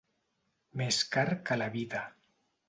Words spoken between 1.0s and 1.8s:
car que la